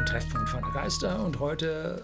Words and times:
dem 0.00 0.06
Treffpunkt 0.06 0.48
von 0.48 0.62
der 0.62 0.72
Geister 0.72 1.22
und 1.22 1.40
heute 1.40 2.02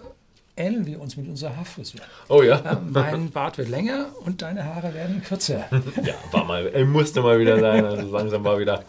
ähneln 0.55 0.85
wir 0.85 1.01
uns 1.01 1.17
mit 1.17 1.27
unserer 1.27 1.55
Haarfrisur. 1.55 2.01
Oh 2.29 2.43
ja. 2.43 2.61
ja. 2.63 2.81
Mein 2.87 3.31
Bart 3.31 3.57
wird 3.57 3.69
länger 3.69 4.09
und 4.23 4.43
deine 4.43 4.65
Haare 4.65 4.93
werden 4.93 5.23
kürzer. 5.23 5.65
ja, 6.03 6.13
war 6.31 6.45
mal, 6.45 6.85
musste 6.85 7.21
mal 7.21 7.39
wieder 7.39 7.59
sein. 7.59 7.85
Also 7.85 8.11
langsam 8.11 8.43
war 8.43 8.59
wieder, 8.59 8.83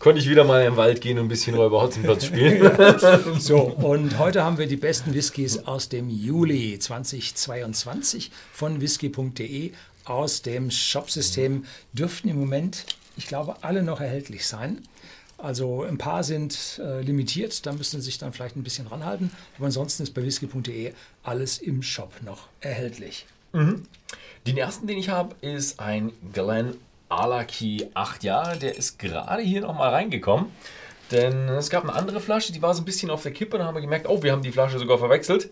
konnte 0.00 0.20
ich 0.20 0.28
wieder 0.28 0.42
mal 0.44 0.64
im 0.64 0.76
Wald 0.76 1.00
gehen 1.00 1.18
und 1.18 1.26
ein 1.26 1.28
bisschen 1.28 1.54
Räuber 1.54 1.80
Hotzenplotz 1.80 2.26
spielen. 2.26 2.70
so, 3.38 3.60
und 3.60 4.18
heute 4.18 4.42
haben 4.42 4.58
wir 4.58 4.66
die 4.66 4.76
besten 4.76 5.14
Whiskys 5.14 5.66
aus 5.66 5.88
dem 5.88 6.08
Juli 6.08 6.78
2022 6.78 8.32
von 8.52 8.80
whisky.de 8.80 9.72
aus 10.04 10.42
dem 10.42 10.72
Shopsystem. 10.72 11.66
Dürften 11.92 12.28
im 12.28 12.40
Moment, 12.40 12.84
ich 13.16 13.28
glaube, 13.28 13.62
alle 13.62 13.84
noch 13.84 14.00
erhältlich 14.00 14.46
sein. 14.46 14.82
Also 15.42 15.84
ein 15.84 15.98
paar 15.98 16.22
sind 16.22 16.80
äh, 16.84 17.00
limitiert, 17.00 17.64
da 17.66 17.72
müssen 17.72 18.00
Sie 18.00 18.06
sich 18.06 18.18
dann 18.18 18.32
vielleicht 18.32 18.56
ein 18.56 18.62
bisschen 18.62 18.86
ranhalten. 18.86 19.30
Aber 19.56 19.66
ansonsten 19.66 20.02
ist 20.02 20.12
bei 20.12 20.22
whisky.de 20.22 20.92
alles 21.22 21.58
im 21.58 21.82
Shop 21.82 22.12
noch 22.24 22.48
erhältlich. 22.60 23.26
Mhm. 23.52 23.82
Den 24.46 24.56
ersten, 24.56 24.86
den 24.86 24.98
ich 24.98 25.08
habe, 25.08 25.34
ist 25.40 25.80
ein 25.80 26.12
Glen 26.32 26.76
Alaki 27.08 27.88
8 27.94 28.24
Jahre. 28.24 28.58
Der 28.58 28.76
ist 28.76 28.98
gerade 28.98 29.42
hier 29.42 29.62
nochmal 29.62 29.90
reingekommen. 29.90 30.46
Denn 31.10 31.48
es 31.48 31.70
gab 31.70 31.82
eine 31.82 31.94
andere 31.94 32.20
Flasche, 32.20 32.52
die 32.52 32.62
war 32.62 32.72
so 32.72 32.82
ein 32.82 32.84
bisschen 32.84 33.10
auf 33.10 33.22
der 33.22 33.32
Kippe. 33.32 33.58
Dann 33.58 33.66
haben 33.66 33.74
wir 33.74 33.82
gemerkt, 33.82 34.08
oh, 34.08 34.22
wir 34.22 34.32
haben 34.32 34.42
die 34.42 34.52
Flasche 34.52 34.78
sogar 34.78 34.98
verwechselt. 34.98 35.50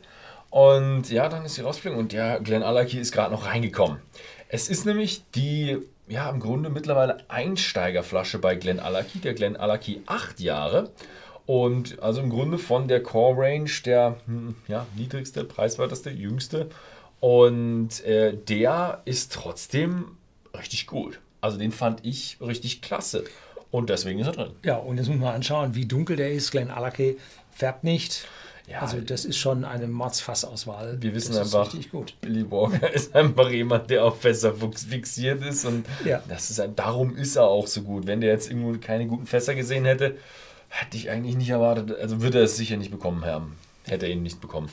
Und 0.51 1.11
ja, 1.11 1.29
dann 1.29 1.45
ist 1.45 1.57
sie 1.57 1.63
rausgeflogen 1.63 1.99
und 1.99 2.13
der 2.13 2.41
Glen 2.41 2.63
Alaki 2.63 2.99
ist 2.99 3.13
gerade 3.13 3.33
noch 3.33 3.45
reingekommen. 3.45 3.99
Es 4.49 4.69
ist 4.69 4.87
nämlich 4.87 5.23
die 5.35 5.79
ja, 6.09 6.29
im 6.31 6.41
Grunde 6.41 6.71
mittlerweile 6.71 7.19
Einsteigerflasche 7.29 8.39
bei 8.39 8.55
Glen 8.55 8.81
Alaki, 8.81 9.19
der 9.19 9.35
Glen 9.35 9.57
Alaki 9.57 10.03
8 10.07 10.41
Jahre. 10.41 10.91
Und 11.47 12.01
also 12.03 12.21
im 12.21 12.31
Grunde 12.31 12.59
von 12.59 12.89
der 12.89 13.03
Core 13.03 13.43
Range 13.43 13.71
der 13.85 14.17
hm, 14.27 14.55
ja, 14.67 14.87
niedrigste, 14.97 15.45
preiswerteste, 15.45 16.11
jüngste. 16.11 16.69
Und 17.21 18.05
äh, 18.05 18.37
der 18.37 19.03
ist 19.05 19.33
trotzdem 19.33 20.17
richtig 20.57 20.87
gut. 20.87 21.21
Also 21.41 21.59
den 21.59 21.73
fand 21.73 22.05
ich 22.05 22.39
richtig 22.41 22.83
klasse. 22.83 23.25
Und 23.71 23.91
deswegen 23.91 24.19
ist 24.19 24.27
er 24.27 24.33
drin. 24.33 24.51
Ja, 24.65 24.77
und 24.77 24.97
jetzt 24.97 25.09
muss 25.09 25.19
man 25.19 25.35
anschauen, 25.35 25.75
wie 25.75 25.87
dunkel 25.87 26.17
der 26.17 26.33
ist. 26.33 26.51
Glen 26.51 26.71
Alaki 26.71 27.19
färbt 27.51 27.85
nicht. 27.85 28.27
Ja, 28.71 28.81
also 28.81 29.01
das 29.01 29.25
ist 29.25 29.39
schon 29.39 29.65
eine 29.65 29.89
Mordsfassauswahl. 29.89 31.01
Wir 31.01 31.15
wissen 31.15 31.35
das 31.35 31.55
einfach, 31.55 31.75
Billy 32.21 32.51
Walker 32.51 32.91
ist 32.93 33.15
einfach 33.15 33.49
jemand, 33.51 33.89
der 33.89 34.05
auf 34.05 34.21
Fässer 34.21 34.55
fixiert 34.55 35.43
ist 35.43 35.65
und 35.65 35.87
ja. 36.05 36.23
das 36.29 36.51
ist, 36.51 36.63
darum 36.77 37.17
ist 37.17 37.37
er 37.37 37.45
auch 37.45 37.67
so 37.67 37.83
gut. 37.83 38.07
Wenn 38.07 38.21
der 38.21 38.31
jetzt 38.31 38.51
irgendwo 38.51 38.79
keine 38.79 39.07
guten 39.07 39.27
Fässer 39.27 39.55
gesehen 39.55 39.87
hätte, 39.87 40.19
hätte 40.69 40.99
ich 40.99 41.09
eigentlich 41.09 41.37
nicht 41.37 41.49
erwartet, 41.49 41.97
also 41.99 42.21
würde 42.21 42.39
er 42.39 42.45
es 42.45 42.57
sicher 42.57 42.77
nicht 42.77 42.91
bekommen 42.91 43.25
haben. 43.25 43.57
Hätte 43.87 44.05
er 44.05 44.13
ihn 44.13 44.23
nicht 44.23 44.41
bekommen. 44.41 44.71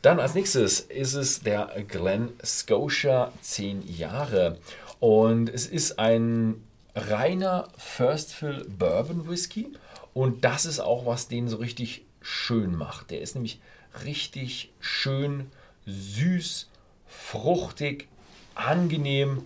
Dann 0.00 0.20
als 0.20 0.34
nächstes 0.34 0.80
ist 0.80 1.14
es 1.14 1.40
der 1.40 1.72
Glen 1.88 2.28
Scotia 2.44 3.32
10 3.40 3.82
Jahre 3.88 4.58
und 5.00 5.48
es 5.48 5.66
ist 5.66 5.98
ein 5.98 6.62
reiner 6.94 7.68
First 7.78 8.32
Fill 8.32 8.64
Bourbon 8.68 9.28
Whisky 9.28 9.72
und 10.12 10.44
das 10.44 10.66
ist 10.66 10.78
auch 10.78 11.04
was 11.06 11.26
den 11.26 11.48
so 11.48 11.56
richtig 11.56 12.04
schön 12.24 12.76
macht. 12.76 13.10
Der 13.10 13.20
ist 13.20 13.34
nämlich 13.34 13.60
richtig 14.04 14.72
schön, 14.80 15.50
süß, 15.86 16.68
fruchtig, 17.06 18.08
angenehm. 18.54 19.42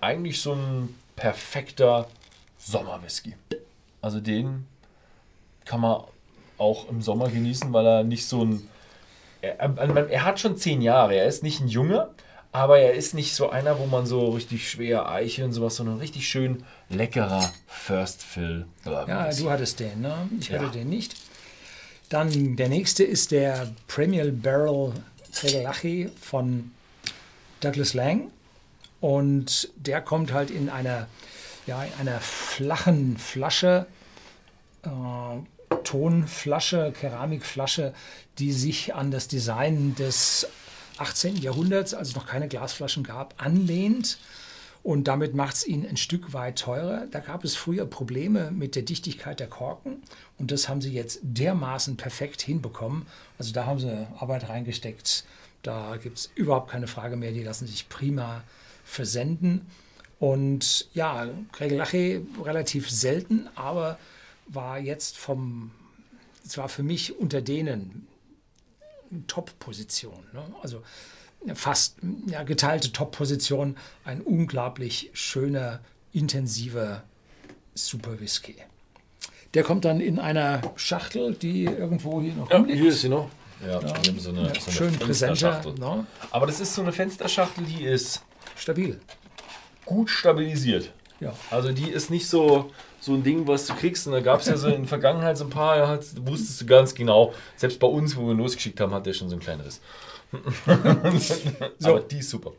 Eigentlich 0.00 0.40
so 0.40 0.52
ein 0.52 0.94
perfekter 1.16 2.06
Sommerwhisky. 2.58 3.34
Also 4.00 4.20
den 4.20 4.66
kann 5.64 5.80
man 5.80 6.02
auch 6.58 6.88
im 6.88 7.02
Sommer 7.02 7.28
genießen, 7.28 7.72
weil 7.72 7.86
er 7.86 8.04
nicht 8.04 8.26
so 8.26 8.44
ein... 8.44 8.68
Er, 9.40 9.58
er, 9.58 10.24
hat 10.24 10.40
schon 10.40 10.56
zehn 10.56 10.82
Jahre, 10.82 11.14
er 11.14 11.26
ist 11.26 11.44
nicht 11.44 11.60
ein 11.60 11.68
Junge, 11.68 12.10
aber 12.50 12.80
er 12.80 12.94
ist 12.94 13.14
nicht 13.14 13.34
so 13.34 13.50
einer, 13.50 13.78
wo 13.78 13.86
man 13.86 14.04
so 14.04 14.30
richtig 14.30 14.68
schwer 14.68 15.08
Eiche 15.08 15.44
und 15.44 15.52
sowas, 15.52 15.76
sondern 15.76 15.98
richtig 15.98 16.28
schön 16.28 16.64
leckerer 16.88 17.52
First 17.68 18.22
Fill. 18.22 18.66
Ja, 18.84 19.30
du 19.30 19.50
hattest 19.50 19.78
den, 19.78 20.00
ne? 20.00 20.28
Ich 20.40 20.52
hatte 20.52 20.64
ja. 20.64 20.70
den 20.70 20.88
nicht. 20.88 21.14
Dann 22.08 22.56
der 22.56 22.68
nächste 22.68 23.04
ist 23.04 23.32
der 23.32 23.70
Premier 23.86 24.30
Barrel 24.32 24.94
Tregelachi 25.32 26.10
von 26.20 26.70
Douglas 27.60 27.94
Lang. 27.94 28.30
Und 29.00 29.70
der 29.76 30.00
kommt 30.00 30.32
halt 30.32 30.50
in 30.50 30.68
einer, 30.68 31.06
ja, 31.66 31.84
in 31.84 31.92
einer 32.00 32.18
flachen 32.20 33.16
Flasche, 33.18 33.86
äh, 34.82 35.78
Tonflasche, 35.84 36.92
Keramikflasche, 36.98 37.94
die 38.38 38.52
sich 38.52 38.94
an 38.94 39.10
das 39.10 39.28
Design 39.28 39.94
des 39.94 40.48
18. 40.98 41.36
Jahrhunderts, 41.36 41.94
als 41.94 42.08
es 42.08 42.14
noch 42.16 42.26
keine 42.26 42.48
Glasflaschen 42.48 43.04
gab, 43.04 43.34
anlehnt. 43.42 44.18
Und 44.88 45.06
damit 45.06 45.34
macht 45.34 45.54
es 45.54 45.66
ihn 45.66 45.86
ein 45.86 45.98
Stück 45.98 46.32
weit 46.32 46.60
teurer. 46.60 47.06
Da 47.10 47.20
gab 47.20 47.44
es 47.44 47.54
früher 47.54 47.84
Probleme 47.84 48.50
mit 48.50 48.74
der 48.74 48.84
Dichtigkeit 48.84 49.38
der 49.38 49.46
Korken 49.46 50.02
und 50.38 50.50
das 50.50 50.70
haben 50.70 50.80
sie 50.80 50.94
jetzt 50.94 51.20
dermaßen 51.20 51.98
perfekt 51.98 52.40
hinbekommen. 52.40 53.04
Also 53.36 53.52
da 53.52 53.66
haben 53.66 53.78
sie 53.78 54.06
Arbeit 54.18 54.48
reingesteckt. 54.48 55.26
Da 55.60 55.98
gibt 55.98 56.16
es 56.16 56.30
überhaupt 56.36 56.70
keine 56.70 56.86
Frage 56.86 57.16
mehr. 57.16 57.32
Die 57.32 57.42
lassen 57.42 57.66
sich 57.66 57.90
prima 57.90 58.42
versenden. 58.82 59.66
Und 60.20 60.88
ja, 60.94 61.28
Gregelache 61.52 62.22
relativ 62.42 62.88
selten, 62.88 63.46
aber 63.56 63.98
war 64.46 64.78
jetzt 64.78 65.18
vom, 65.18 65.70
es 66.46 66.56
war 66.56 66.70
für 66.70 66.82
mich 66.82 67.14
unter 67.18 67.42
denen 67.42 68.08
Top-Position. 69.26 70.24
Ne? 70.32 70.44
Also 70.62 70.82
fast 71.54 71.96
ja, 72.26 72.42
geteilte 72.42 72.92
Top-Position, 72.92 73.76
ein 74.04 74.20
unglaublich 74.20 75.10
schöner, 75.12 75.80
intensiver 76.12 77.04
Super 77.74 78.20
Whisky. 78.20 78.56
Der 79.54 79.62
kommt 79.62 79.84
dann 79.84 80.00
in 80.00 80.18
einer 80.18 80.60
Schachtel, 80.76 81.34
die 81.34 81.64
irgendwo 81.64 82.20
hier 82.20 82.34
noch 82.34 82.50
ja, 82.50 82.56
rumliegt. 82.56 82.80
Hier 82.80 82.90
ist 82.90 83.00
sie 83.00 83.08
noch. 83.08 83.30
Ja, 83.62 83.80
ja. 83.80 83.94
so 84.18 84.30
eine, 84.30 84.42
ja, 84.42 84.54
so 84.54 84.66
eine 84.66 84.72
schön 84.72 84.98
präsenter. 84.98 85.62
No? 85.78 86.06
Aber 86.30 86.46
das 86.46 86.60
ist 86.60 86.74
so 86.74 86.82
eine 86.82 86.92
Fensterschachtel, 86.92 87.64
die 87.64 87.84
ist 87.84 88.22
stabil. 88.56 89.00
Gut 89.84 90.10
stabilisiert. 90.10 90.92
Ja. 91.20 91.32
Also 91.50 91.72
die 91.72 91.90
ist 91.90 92.10
nicht 92.10 92.28
so, 92.28 92.70
so 93.08 93.14
ein 93.14 93.22
Ding, 93.22 93.46
was 93.46 93.66
du 93.66 93.74
kriegst. 93.74 94.06
Und 94.06 94.12
da 94.12 94.20
gab 94.20 94.40
es 94.40 94.46
ja 94.46 94.56
so 94.56 94.68
in 94.68 94.82
der 94.82 94.88
Vergangenheit 94.88 95.36
so 95.36 95.44
ein 95.44 95.50
paar, 95.50 95.76
ja, 95.76 95.98
wusstest 96.22 96.60
du 96.60 96.66
ganz 96.66 96.94
genau, 96.94 97.32
selbst 97.56 97.80
bei 97.80 97.86
uns, 97.86 98.16
wo 98.16 98.28
wir 98.28 98.34
losgeschickt 98.34 98.80
haben, 98.80 98.92
hat 98.94 99.06
der 99.06 99.14
schon 99.14 99.28
so 99.28 99.36
ein 99.36 99.40
kleineres. 99.40 99.80
so. 101.78 101.88
Aber 101.88 102.00
die 102.00 102.18
ist 102.18 102.30
super. 102.30 102.52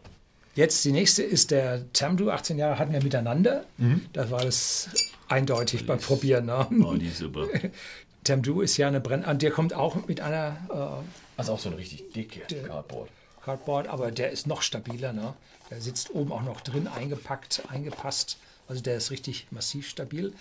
Jetzt 0.55 0.83
die 0.83 0.91
nächste 0.91 1.23
ist 1.23 1.51
der 1.51 1.91
Tamdu, 1.93 2.31
18 2.31 2.57
Jahre 2.57 2.79
hatten 2.79 2.91
wir 2.91 3.03
miteinander. 3.03 3.63
Mhm. 3.77 4.01
Das 4.11 4.31
war 4.31 4.43
das 4.43 4.89
eindeutig 5.27 5.85
beim 5.85 5.99
Probieren. 5.99 6.47
Ne? 6.47 6.67
Oh, 6.83 6.95
die 6.95 7.07
ist 7.07 7.19
super. 7.19 7.47
Tamdu 8.23 8.61
ist 8.61 8.75
ja 8.77 8.87
eine 8.87 8.99
Brenn... 8.99 9.23
Der 9.37 9.51
kommt 9.51 9.73
auch 9.73 10.07
mit 10.07 10.19
einer... 10.19 10.57
Äh, 10.69 11.37
also 11.37 11.53
auch 11.53 11.59
so 11.59 11.69
eine 11.69 11.77
richtig 11.77 12.11
dicke 12.11 12.41
Cardboard. 12.67 13.09
Cardboard, 13.45 13.87
aber 13.87 14.11
der 14.11 14.31
ist 14.31 14.47
noch 14.47 14.61
stabiler. 14.61 15.13
Ne? 15.13 15.33
Der 15.69 15.79
sitzt 15.79 16.13
oben 16.13 16.31
auch 16.31 16.43
noch 16.43 16.61
drin, 16.61 16.87
eingepackt, 16.87 17.63
eingepasst. 17.69 18.37
Also 18.69 18.81
der 18.81 18.95
ist 18.95 19.11
richtig 19.11 19.47
massiv 19.51 19.89
stabil. 19.89 20.31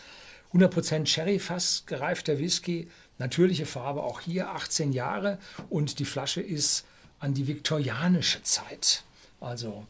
100% 0.54 1.06
Sherry-Fass, 1.06 1.84
gereifter 1.86 2.38
Whisky, 2.38 2.88
natürliche 3.18 3.66
Farbe, 3.66 4.02
auch 4.02 4.20
hier 4.20 4.50
18 4.50 4.92
Jahre. 4.92 5.38
Und 5.68 5.98
die 5.98 6.04
Flasche 6.04 6.40
ist 6.40 6.84
an 7.18 7.34
die 7.34 7.48
viktorianische 7.48 8.42
Zeit, 8.42 9.02
also 9.40 9.84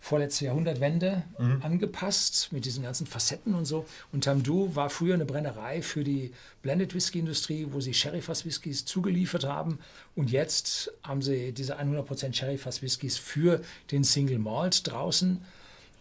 vorletzte 0.00 0.44
Jahrhundertwende, 0.44 1.24
mhm. 1.36 1.62
angepasst 1.62 2.52
mit 2.52 2.64
diesen 2.64 2.84
ganzen 2.84 3.06
Facetten 3.08 3.54
und 3.54 3.64
so. 3.64 3.86
Und 4.12 4.24
Tamdu 4.24 4.76
war 4.76 4.88
früher 4.88 5.14
eine 5.14 5.24
Brennerei 5.24 5.82
für 5.82 6.04
die 6.04 6.32
Blended 6.62 6.94
Whisky 6.94 7.18
Industrie, 7.18 7.66
wo 7.70 7.80
sie 7.80 7.92
Sherryfass 7.92 8.44
Whiskys 8.44 8.84
zugeliefert 8.84 9.44
haben. 9.44 9.80
Und 10.14 10.30
jetzt 10.30 10.92
haben 11.02 11.22
sie 11.22 11.52
diese 11.52 11.80
100% 11.80 12.34
Sherryfass 12.34 12.82
Whiskys 12.82 13.18
für 13.18 13.62
den 13.90 14.04
Single 14.04 14.38
Malt 14.38 14.86
draußen, 14.86 15.42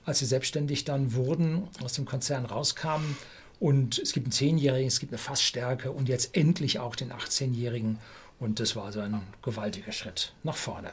als 0.06 0.20
sie 0.20 0.26
selbstständig 0.26 0.86
dann 0.86 1.14
wurden, 1.14 1.68
aus 1.84 1.94
dem 1.94 2.06
Konzern 2.06 2.46
rauskamen. 2.46 3.18
Und 3.60 4.00
es 4.00 4.14
gibt 4.14 4.26
einen 4.26 4.58
10-Jährigen, 4.58 4.88
es 4.88 5.00
gibt 5.00 5.12
eine 5.12 5.18
Fassstärke 5.18 5.92
und 5.92 6.10
jetzt 6.10 6.36
endlich 6.36 6.80
auch 6.80 6.96
den 6.96 7.12
18-Jährigen. 7.12 8.00
Und 8.38 8.60
das 8.60 8.76
war 8.76 8.92
so 8.92 9.00
ein 9.00 9.22
gewaltiger 9.42 9.94
Schritt 9.94 10.34
nach 10.44 10.58
vorne. 10.58 10.92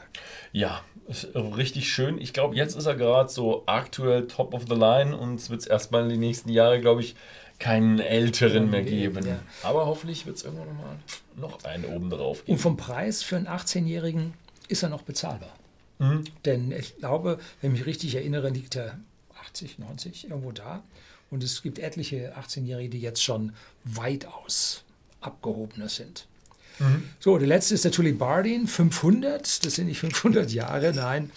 Ja, 0.53 0.81
richtig 1.35 1.91
schön. 1.91 2.17
Ich 2.17 2.31
glaube, 2.31 2.55
jetzt 2.55 2.75
ist 2.75 2.85
er 2.85 2.95
gerade 2.95 3.29
so 3.29 3.63
aktuell 3.65 4.27
top 4.27 4.53
of 4.53 4.63
the 4.69 4.75
line 4.75 5.15
und 5.15 5.35
es 5.35 5.49
wird 5.49 5.59
es 5.59 5.67
erstmal 5.67 6.03
in 6.03 6.09
den 6.09 6.21
nächsten 6.21 6.49
Jahren, 6.49 6.79
glaube 6.79 7.01
ich, 7.01 7.15
keinen 7.59 7.99
älteren 7.99 8.69
mehr 8.69 8.83
geben. 8.83 9.27
Ja. 9.27 9.39
Aber 9.61 9.85
hoffentlich 9.85 10.25
wird 10.25 10.37
es 10.37 10.43
irgendwann 10.43 10.67
nochmal 10.69 10.95
noch 11.35 11.63
einen 11.65 11.85
oben 11.85 12.09
drauf 12.09 12.45
geben. 12.45 12.53
Und 12.53 12.61
vom 12.61 12.77
Preis 12.77 13.23
für 13.23 13.35
einen 13.35 13.47
18-Jährigen 13.47 14.33
ist 14.69 14.83
er 14.83 14.89
noch 14.89 15.01
bezahlbar. 15.01 15.53
Mhm. 15.99 16.23
Denn 16.45 16.71
ich 16.71 16.97
glaube, 16.97 17.39
wenn 17.61 17.73
ich 17.73 17.79
mich 17.79 17.87
richtig 17.87 18.15
erinnere, 18.15 18.49
liegt 18.49 18.75
er 18.75 18.99
80, 19.47 19.79
90 19.79 20.25
irgendwo 20.29 20.51
da. 20.51 20.83
Und 21.29 21.43
es 21.43 21.61
gibt 21.61 21.79
etliche 21.79 22.37
18-Jährige, 22.37 22.89
die 22.89 23.01
jetzt 23.01 23.23
schon 23.23 23.53
weitaus 23.83 24.83
abgehobener 25.21 25.89
sind. 25.89 26.27
Mhm. 26.79 27.03
So, 27.19 27.37
der 27.37 27.47
letzte 27.47 27.73
ist 27.75 27.85
der 27.85 27.91
Tulibardin 27.91 28.67
500. 28.67 29.65
Das 29.65 29.75
sind 29.75 29.87
nicht 29.87 29.99
500 29.99 30.51
Jahre, 30.51 30.93
nein. 30.93 31.31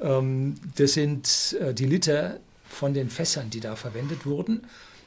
Ähm, 0.00 0.56
das 0.76 0.94
sind 0.94 1.56
äh, 1.60 1.74
die 1.74 1.86
Liter 1.86 2.40
von 2.68 2.94
den 2.94 3.10
Fässern, 3.10 3.50
die 3.50 3.60
da 3.60 3.76
verwendet 3.76 4.26
wurden. 4.26 4.62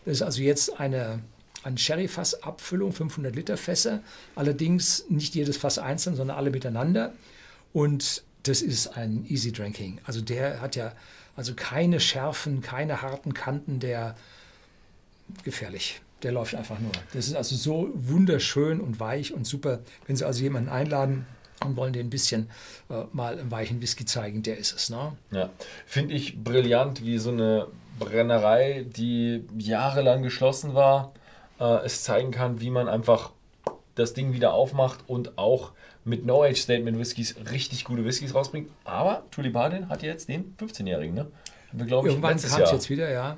Das 0.06 0.18
ist 0.18 0.22
also 0.22 0.42
jetzt 0.42 0.80
eine, 0.80 1.20
eine 1.64 1.78
Sherry-Fass-Abfüllung, 1.78 2.94
500 2.94 3.36
Liter 3.36 3.58
Fässer. 3.58 4.02
Allerdings 4.36 5.06
nicht 5.10 5.36
jedes 5.36 5.58
Fass 5.58 5.78
einzeln, 5.78 6.16
sondern 6.16 6.38
alle 6.38 6.50
miteinander. 6.50 7.14
Und 7.74 8.24
das 8.48 8.62
ist 8.62 8.88
ein 8.98 9.26
Easy 9.28 9.52
Drinking. 9.52 10.00
Also 10.06 10.22
der 10.22 10.62
hat 10.62 10.76
ja 10.76 10.94
also 11.36 11.54
keine 11.56 12.00
Schärfen, 12.00 12.62
keine 12.62 13.02
harten 13.02 13.34
Kanten, 13.34 13.80
der 13.80 14.16
gefährlich. 15.44 16.02
Der 16.24 16.32
läuft 16.32 16.56
einfach 16.56 16.80
nur. 16.80 16.92
Das 17.14 17.28
ist 17.28 17.36
also 17.36 17.56
so 17.56 17.90
wunderschön 17.94 18.82
und 18.82 19.00
weich 19.00 19.34
und 19.34 19.46
super. 19.46 19.82
Wenn 20.08 20.16
Sie 20.16 20.26
also 20.26 20.42
jemanden 20.42 20.70
einladen, 20.70 21.28
und 21.64 21.76
wollen 21.76 21.94
dir 21.94 22.02
ein 22.02 22.10
bisschen 22.10 22.50
äh, 22.90 23.04
mal 23.14 23.38
einen 23.38 23.52
weichen 23.52 23.82
Whisky 23.82 24.06
zeigen, 24.06 24.44
der 24.44 24.58
ist 24.58 24.76
es. 24.76 24.90
Ne? 24.90 25.14
Ja, 25.32 25.50
finde 25.86 26.14
ich 26.14 26.44
brillant, 26.44 27.04
wie 27.04 27.18
so 27.18 27.32
eine 27.32 27.68
Brennerei, 28.00 28.86
die 28.88 29.44
jahrelang 29.58 30.22
geschlossen 30.22 30.76
war, 30.76 31.14
äh, 31.60 31.86
es 31.86 32.04
zeigen 32.04 32.32
kann, 32.32 32.62
wie 32.62 32.70
man 32.70 32.88
einfach 32.88 33.32
das 34.00 34.14
Ding 34.14 34.34
wieder 34.34 34.54
aufmacht 34.54 35.00
und 35.08 35.38
auch 35.38 35.72
mit 36.06 36.26
No-Age-Statement 36.26 36.98
Whiskys 36.98 37.36
richtig 37.52 37.84
gute 37.84 38.06
Whiskys 38.06 38.34
rausbringt. 38.34 38.70
Aber 38.86 39.24
Tulipardin 39.32 39.90
hat 39.90 40.04
jetzt 40.04 40.30
den 40.30 40.56
15-Jährigen, 40.58 41.14
ne? 41.14 41.28
Wir, 41.74 41.86
glaube 41.86 42.08
ich, 42.08 42.14
Irgendwann 42.14 42.38
kam 42.38 42.62
es 42.62 42.72
jetzt 42.72 42.90
wieder, 42.90 43.10
ja. 43.12 43.38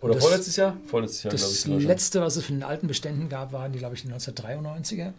Oder 0.00 0.14
das, 0.14 0.24
vorletztes 0.24 0.56
Jahr? 0.56 0.76
Vorletztes 0.86 1.22
Jahr, 1.22 1.32
Das 1.32 1.64
ich, 1.64 1.84
letzte, 1.84 2.20
was 2.20 2.36
es 2.36 2.44
von 2.44 2.56
den 2.56 2.62
alten 2.62 2.86
Beständen 2.86 3.28
gab, 3.28 3.52
waren 3.52 3.72
die, 3.72 3.78
glaube 3.78 3.94
ich, 3.94 4.02
die 4.02 4.08
1993er. 4.08 5.12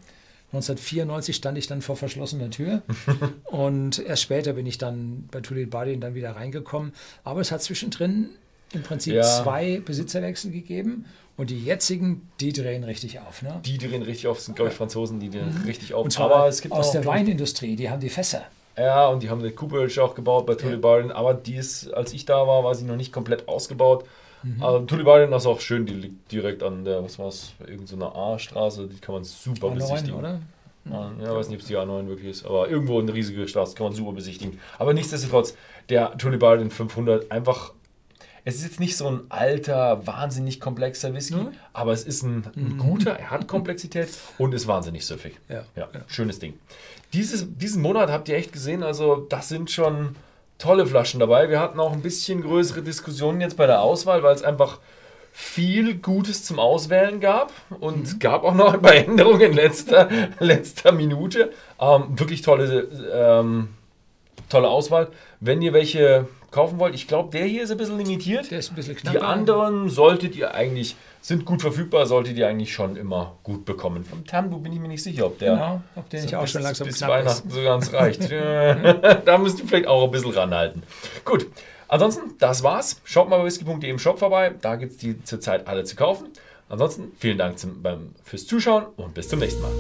1994 0.52 1.36
stand 1.36 1.58
ich 1.58 1.68
dann 1.68 1.82
vor 1.82 1.96
verschlossener 1.96 2.50
Tür 2.50 2.82
und 3.46 4.00
erst 4.00 4.24
später 4.24 4.54
bin 4.54 4.66
ich 4.66 4.80
dann 4.80 5.28
bei 5.32 5.42
Tulipardin 5.42 6.02
dann 6.02 6.16
wieder 6.16 6.32
reingekommen. 6.32 6.94
Aber 7.24 7.42
es 7.42 7.52
hat 7.52 7.62
zwischendrin 7.62 8.32
im 8.74 8.84
Prinzip 8.84 9.16
ja. 9.16 9.24
zwei 9.24 9.82
Besitzerwechsel 9.84 10.52
gegeben 10.52 11.06
und 11.38 11.50
die 11.50 11.64
jetzigen, 11.64 12.30
die 12.40 12.54
drehen 12.54 12.84
richtig 12.84 13.20
auf. 13.20 13.42
Ne? 13.42 13.60
Die 13.66 13.78
drehen 13.78 14.02
richtig 14.04 14.28
auf, 14.28 14.40
sind 14.40 14.56
glaube 14.56 14.72
ich 14.72 14.78
Franzosen, 14.78 15.20
die 15.20 15.30
drehen 15.30 15.58
mhm. 15.58 15.66
richtig 15.66 15.94
auf. 15.94 16.04
Und 16.04 16.12
zwar 16.12 16.32
aber 16.32 16.48
es 16.48 16.62
gibt 16.62 16.74
aus 16.74 16.92
der 16.92 17.06
Weinindustrie, 17.06 17.76
die 17.76 17.90
haben 17.90 18.00
die 18.00 18.10
Fässer. 18.10 18.44
Ja, 18.78 19.08
und 19.08 19.24
die 19.24 19.30
haben 19.30 19.40
eine 19.40 19.52
Cooperage 19.52 20.02
auch 20.02 20.16
gebaut 20.16 20.46
bei 20.46 20.56
Tulipardin, 20.56 21.10
ja. 21.10 21.16
aber 21.16 21.34
die 21.34 21.56
ist, 21.56 21.94
als 21.94 22.14
ich 22.14 22.26
da 22.26 22.48
war, 22.48 22.64
war 22.64 22.76
sie 22.76 22.86
noch 22.86 22.96
nicht 22.96 23.12
komplett 23.12 23.48
ausgebaut. 23.48 24.06
Mhm. 24.44 24.64
Aber 24.64 24.86
Tulipardin 24.86 25.34
ist 25.34 25.46
auch 25.46 25.60
schön, 25.60 25.86
die 25.86 25.94
liegt 25.94 26.32
direkt 26.32 26.64
an 26.64 26.86
der, 26.86 27.04
was 27.04 27.20
war 27.20 27.28
es, 27.28 27.54
irgendeiner 27.66 28.16
A-Straße, 28.16 28.88
die 28.88 29.00
kann 29.00 29.16
man 29.16 29.24
super 29.26 29.68
A9, 29.68 29.74
besichtigen. 29.76 30.16
oder? 30.16 30.40
Ja, 30.86 31.12
ja, 31.22 31.36
weiß 31.36 31.50
nicht, 31.50 31.58
ob 31.58 31.62
es 31.62 31.68
die 31.68 31.78
A9 31.78 32.08
wirklich 32.08 32.30
ist, 32.30 32.46
aber 32.46 32.70
irgendwo 32.70 33.00
eine 33.00 33.14
riesige 33.14 33.48
Straße 33.48 33.76
kann 33.76 33.88
man 33.88 33.94
super 33.94 34.14
besichtigen. 34.14 34.60
Aber 34.78 34.94
nichtsdestotrotz, 34.94 35.56
der 35.90 36.18
Tulipardin 36.18 36.72
500 36.72 37.32
einfach 37.32 37.74
es 38.50 38.56
ist 38.58 38.64
jetzt 38.64 38.80
nicht 38.80 38.98
so 38.98 39.08
ein 39.08 39.22
alter, 39.30 40.06
wahnsinnig 40.06 40.60
komplexer 40.60 41.14
Whisky, 41.14 41.36
mhm. 41.36 41.52
aber 41.72 41.94
es 41.94 42.04
ist 42.04 42.24
ein, 42.24 42.44
ein, 42.56 42.74
mhm. 42.74 42.78
guter, 42.80 43.12
er 43.12 43.32
hat 43.32 43.48
Komplexität 43.48 44.10
und 44.38 44.54
ist 44.54 44.68
wahnsinnig 44.68 45.06
süffig. 45.06 45.36
Ja. 45.48 45.64
ja, 45.76 45.88
ja. 45.94 46.02
Schönes 46.08 46.40
Ding. 46.40 46.56
Dieses, 47.14 47.46
diesen 47.48 47.82
Monat 47.82 48.10
habt 48.10 48.28
ihr 48.28 48.36
echt 48.36 48.52
gesehen, 48.52 48.84
also 48.84 49.28
das 49.30 49.50
sind 49.50 49.72
schon 49.72 50.16
tolle 50.58 50.86
Flaschen 50.86 51.20
dabei. 51.20 51.50
Wir 51.50 51.60
hatten 51.60 51.80
auch 51.80 51.94
ein 51.94 52.02
bisschen 52.02 52.42
größere 52.42 52.82
Diskussionen 52.82 53.40
jetzt 53.40 53.56
bei 53.56 53.68
der 53.68 53.82
Auswahl, 53.82 54.24
weil 54.24 54.36
es 54.36 54.44
einfach 54.44 54.80
viel 55.32 55.96
Gutes 55.96 56.44
zum 56.44 56.60
Auswählen 56.60 57.20
gab 57.20 57.54
und 57.80 58.14
mhm. 58.14 58.20
gab 58.20 58.44
auch 58.44 58.56
noch 58.56 58.74
ein 58.74 58.82
paar 58.82 58.96
Änderungen 58.96 59.42
in 59.42 59.54
letzter, 59.54 60.10
letzter 60.40 60.92
Minute. 60.92 61.52
Ähm, 61.80 62.20
wirklich 62.20 62.42
tolle, 62.42 62.88
ähm, 63.14 63.70
tolle 64.50 64.68
Auswahl. 64.68 65.10
Wenn 65.40 65.62
ihr 65.62 65.72
welche 65.72 66.28
kaufen 66.52 66.80
wollt, 66.80 66.96
ich 66.96 67.08
glaube, 67.08 67.30
der 67.32 67.46
hier 67.46 67.64
ist 67.64 67.72
ein 67.72 67.78
bisschen 67.78 67.98
limitiert. 67.98 68.52
Der 68.52 68.60
ist 68.60 68.72
ein 68.72 68.76
bisschen 68.76 68.96
knapper. 68.96 69.20
Die 69.20 69.24
anderen 69.24 69.90
solltet 69.90 70.36
ihr 70.36 70.54
eigentlich, 70.54 70.96
sind 71.22 71.46
gut 71.46 71.62
verfügbar, 71.62 72.06
solltet 72.06 72.38
ihr 72.38 72.48
eigentlich 72.48 72.74
schon 72.74 72.96
immer 72.96 73.38
gut 73.44 73.66
bekommen. 73.66 74.04
Vom 74.04 74.26
Tambu 74.26 74.58
bin 74.58 74.74
ich 74.74 74.80
mir 74.80 74.88
nicht 74.88 75.04
sicher, 75.04 75.26
ob 75.26 75.40
der, 75.40 75.54
genau, 75.54 75.82
ob 75.96 76.10
der 76.10 76.22
nicht 76.22 76.36
auch 76.36 76.42
bis, 76.42 76.52
schon 76.52 76.62
langsam 76.62 76.88
bis 76.88 77.02
Weihnachten 77.02 77.48
ist. 77.48 77.54
so 77.54 77.64
ganz 77.64 77.94
reicht. 77.94 78.32
da 79.26 79.38
müsst 79.38 79.60
ihr 79.60 79.68
vielleicht 79.68 79.88
auch 79.88 80.04
ein 80.04 80.12
bisschen 80.12 80.32
ranhalten. 80.32 80.84
Gut, 81.26 81.48
ansonsten, 81.88 82.38
das 82.40 82.64
war's. 82.64 83.02
Schaut 83.04 83.30
mal 83.30 83.40
bei 83.40 83.46
whisky.de 83.46 83.90
im 83.90 84.00
Shop 84.00 84.20
vorbei. 84.20 84.54
Da 84.62 84.76
gibt 84.76 84.94
es 84.94 84.98
die 84.98 85.24
zurzeit 85.24 85.68
alle 85.68 85.84
zu 85.84 85.96
kaufen. 85.96 86.28
Ansonsten 86.70 87.12
vielen 87.18 87.38
Dank 87.38 87.58
zum, 87.58 87.82
beim, 87.82 88.14
fürs 88.24 88.46
Zuschauen 88.46 88.86
und 88.96 89.14
bis 89.16 89.28
zum 89.28 89.40
nächsten 89.40 89.62
Mal. 89.62 89.72